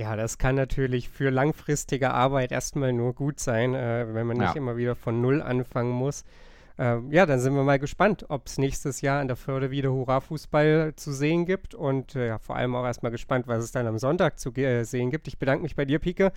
Ja, 0.00 0.16
das 0.16 0.38
kann 0.38 0.54
natürlich 0.54 1.10
für 1.10 1.28
langfristige 1.28 2.12
Arbeit 2.12 2.52
erstmal 2.52 2.90
nur 2.90 3.12
gut 3.12 3.38
sein, 3.38 3.74
äh, 3.74 4.06
wenn 4.14 4.26
man 4.26 4.38
nicht 4.38 4.54
ja. 4.54 4.56
immer 4.56 4.78
wieder 4.78 4.94
von 4.94 5.20
Null 5.20 5.42
anfangen 5.42 5.92
muss. 5.92 6.24
ähm, 6.78 7.12
ja, 7.12 7.26
dann 7.26 7.38
sind 7.38 7.54
wir 7.54 7.64
mal 7.64 7.78
gespannt, 7.78 8.24
ob 8.30 8.46
es 8.46 8.56
nächstes 8.56 9.02
Jahr 9.02 9.20
an 9.20 9.26
der 9.26 9.36
Förde 9.36 9.70
wieder 9.70 9.92
Hurra-Fußball 9.92 10.94
zu 10.96 11.12
sehen 11.12 11.44
gibt 11.44 11.74
und 11.74 12.16
äh, 12.16 12.28
ja, 12.28 12.38
vor 12.38 12.56
allem 12.56 12.74
auch 12.76 12.86
erstmal 12.86 13.12
gespannt, 13.12 13.46
was 13.46 13.62
es 13.62 13.72
dann 13.72 13.86
am 13.86 13.98
Sonntag 13.98 14.38
zu 14.38 14.54
äh, 14.54 14.84
sehen 14.84 15.10
gibt. 15.10 15.28
Ich 15.28 15.38
bedanke 15.38 15.64
mich 15.64 15.76
bei 15.76 15.84
dir, 15.84 15.98
Pike, 15.98 16.32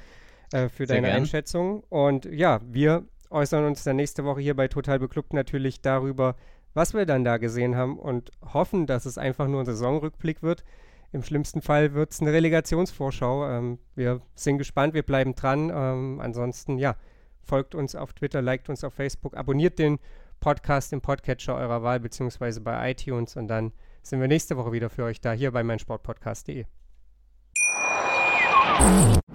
äh, 0.51 0.67
für 0.67 0.85
Sehr 0.85 0.97
deine 0.97 1.07
gern. 1.07 1.21
Einschätzung. 1.21 1.83
Und 1.87 2.25
ja, 2.25 2.59
wir 2.65 3.05
äußern 3.29 3.63
uns 3.63 3.85
dann 3.85 3.95
nächste 3.95 4.25
Woche 4.25 4.41
hier 4.41 4.57
bei 4.57 4.67
Total 4.67 4.99
Beklubbt 4.99 5.31
natürlich 5.31 5.79
darüber, 5.79 6.35
was 6.73 6.93
wir 6.93 7.05
dann 7.05 7.23
da 7.23 7.37
gesehen 7.37 7.77
haben 7.77 7.97
und 7.97 8.29
hoffen, 8.53 8.87
dass 8.87 9.05
es 9.05 9.17
einfach 9.17 9.47
nur 9.47 9.61
ein 9.61 9.65
Saisonrückblick 9.65 10.43
wird. 10.43 10.65
Im 11.13 11.21
schlimmsten 11.21 11.61
Fall 11.61 11.93
wird 11.93 12.11
es 12.11 12.21
eine 12.21 12.33
Relegationsvorschau. 12.33 13.47
Ähm, 13.47 13.77
wir 13.93 14.21
sind 14.33 14.57
gespannt, 14.57 14.95
wir 14.95 15.03
bleiben 15.03 15.35
dran. 15.35 15.71
Ähm, 15.73 16.19
ansonsten, 16.19 16.79
ja, 16.79 16.95
folgt 17.43 17.75
uns 17.75 17.95
auf 17.95 18.13
Twitter, 18.13 18.41
liked 18.41 18.67
uns 18.67 18.83
auf 18.83 18.95
Facebook, 18.95 19.37
abonniert 19.37 19.77
den 19.77 19.99
Podcast 20.39 20.91
im 20.91 21.01
Podcatcher 21.01 21.55
eurer 21.55 21.83
Wahl, 21.83 21.99
beziehungsweise 21.99 22.61
bei 22.61 22.89
iTunes. 22.89 23.35
Und 23.35 23.47
dann 23.47 23.73
sind 24.01 24.21
wir 24.21 24.27
nächste 24.27 24.57
Woche 24.57 24.71
wieder 24.71 24.89
für 24.89 25.03
euch 25.03 25.21
da, 25.21 25.33
hier 25.33 25.51
bei 25.51 25.63
meinsportpodcast.de. 25.63 26.65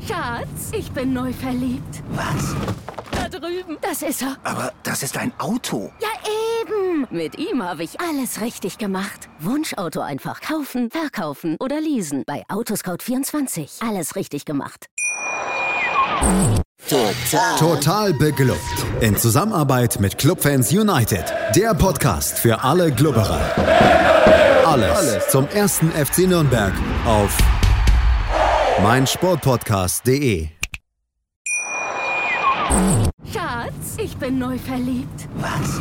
Schatz, 0.04 0.72
ich 0.72 0.90
bin 0.90 1.12
neu 1.12 1.32
verliebt. 1.32 2.02
Was? 2.10 2.56
Da 3.12 3.28
drüben. 3.28 3.78
Das 3.80 4.02
ist 4.02 4.22
er. 4.22 4.36
Aber 4.42 4.72
das 4.82 5.04
ist 5.04 5.16
ein 5.16 5.32
Auto. 5.38 5.92
Ja, 6.00 6.08
eben. 6.62 7.06
Mit 7.10 7.38
ihm 7.38 7.62
habe 7.62 7.82
ich 7.84 8.00
alles 8.00 8.40
richtig 8.40 8.78
gemacht. 8.78 9.28
Wunschauto 9.40 10.00
einfach 10.00 10.40
kaufen, 10.40 10.90
verkaufen 10.90 11.56
oder 11.60 11.80
leasen. 11.80 12.24
Bei 12.26 12.44
Autoscout24. 12.48 13.86
Alles 13.86 14.16
richtig 14.16 14.44
gemacht. 14.44 14.86
Total. 16.88 17.58
Total 17.58 18.14
beglückt. 18.14 18.58
In 19.00 19.16
Zusammenarbeit 19.16 20.00
mit 20.00 20.18
Clubfans 20.18 20.72
United. 20.72 21.24
Der 21.54 21.74
Podcast 21.74 22.38
für 22.38 22.62
alle 22.64 22.92
Glubberer. 22.92 23.40
Alles, 24.66 24.96
Alles 24.98 25.28
zum 25.28 25.46
ersten 25.48 25.90
FC 25.92 26.26
Nürnberg 26.28 26.72
auf 27.06 27.36
meinsportpodcast.de. 28.82 30.48
Schatz, 33.32 33.96
ich 33.96 34.16
bin 34.16 34.38
neu 34.38 34.58
verliebt. 34.58 35.28
Was? 35.36 35.80